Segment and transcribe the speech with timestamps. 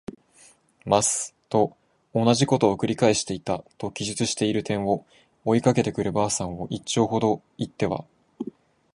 [0.83, 1.77] ます。」と
[2.15, 5.05] おなじことを「くり返していた。」と記述している点を、
[5.45, 8.03] 追いかけてくる婆さんを一町ほど行っては